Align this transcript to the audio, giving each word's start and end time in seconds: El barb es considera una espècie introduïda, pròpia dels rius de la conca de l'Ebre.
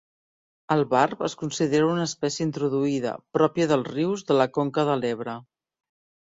El 0.75 0.79
barb 0.93 1.19
es 1.27 1.35
considera 1.41 1.89
una 1.89 2.05
espècie 2.09 2.47
introduïda, 2.47 3.11
pròpia 3.39 3.69
dels 3.73 3.93
rius 3.97 4.25
de 4.33 4.39
la 4.41 4.49
conca 4.57 4.87
de 4.91 4.99
l'Ebre. 5.05 5.37